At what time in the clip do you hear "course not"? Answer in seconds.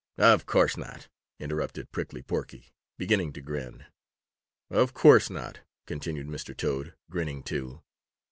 0.47-1.09, 4.95-5.59